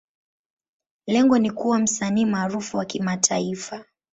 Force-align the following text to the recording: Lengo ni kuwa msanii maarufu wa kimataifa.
Lengo 1.07 1.37
ni 1.39 1.51
kuwa 1.51 1.79
msanii 1.79 2.25
maarufu 2.25 2.77
wa 2.77 2.85
kimataifa. 2.85 3.85